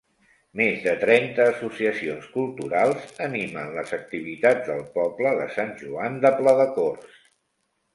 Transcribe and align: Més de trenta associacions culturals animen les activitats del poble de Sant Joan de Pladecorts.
Més 0.61 0.79
de 0.85 0.95
trenta 1.03 1.45
associacions 1.49 2.25
culturals 2.39 3.07
animen 3.29 3.71
les 3.79 3.95
activitats 4.01 4.75
del 4.75 4.85
poble 5.01 5.39
de 5.45 5.49
Sant 5.61 5.75
Joan 5.87 6.23
de 6.27 6.37
Pladecorts. 6.45 7.27